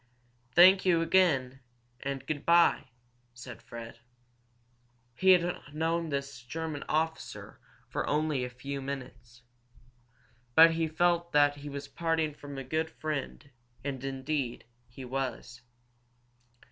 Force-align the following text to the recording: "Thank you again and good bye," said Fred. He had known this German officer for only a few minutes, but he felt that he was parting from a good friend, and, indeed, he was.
"Thank 0.55 0.83
you 0.83 1.03
again 1.03 1.59
and 1.99 2.25
good 2.25 2.43
bye," 2.43 2.89
said 3.35 3.61
Fred. 3.61 3.99
He 5.13 5.29
had 5.29 5.61
known 5.75 6.09
this 6.09 6.41
German 6.41 6.83
officer 6.89 7.59
for 7.87 8.07
only 8.07 8.43
a 8.43 8.49
few 8.49 8.81
minutes, 8.81 9.43
but 10.55 10.71
he 10.71 10.87
felt 10.87 11.33
that 11.33 11.57
he 11.57 11.69
was 11.69 11.87
parting 11.87 12.33
from 12.33 12.57
a 12.57 12.63
good 12.63 12.89
friend, 12.89 13.51
and, 13.83 14.03
indeed, 14.03 14.65
he 14.87 15.05
was. 15.05 15.61